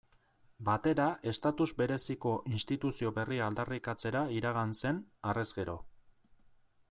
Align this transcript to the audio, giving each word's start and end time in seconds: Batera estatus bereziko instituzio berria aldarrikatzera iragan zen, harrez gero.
Batera 0.69 1.05
estatus 1.31 1.67
bereziko 1.81 2.31
instituzio 2.53 3.13
berria 3.19 3.45
aldarrikatzera 3.49 4.25
iragan 4.39 4.75
zen, 4.79 5.03
harrez 5.33 5.49
gero. 5.61 5.77